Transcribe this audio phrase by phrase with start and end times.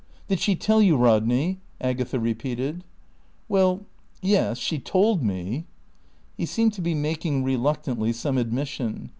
[0.27, 2.83] "Did she tell you, Rodney?" Agatha repeated.
[3.47, 3.81] "Well,
[4.19, 4.57] yes.
[4.57, 5.67] She told me."
[6.35, 9.09] He seemed to be making, reluctantly, some admission.